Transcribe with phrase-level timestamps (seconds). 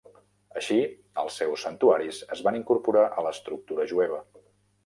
[0.61, 0.77] Així,
[1.23, 4.23] els seus santuaris es van incorporar a l'estructura jueva.